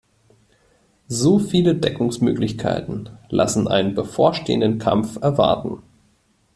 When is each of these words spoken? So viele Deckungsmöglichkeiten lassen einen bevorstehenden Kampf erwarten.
So 1.09 1.37
viele 1.37 1.75
Deckungsmöglichkeiten 1.75 3.09
lassen 3.29 3.67
einen 3.67 3.93
bevorstehenden 3.93 4.79
Kampf 4.79 5.19
erwarten. 5.21 5.83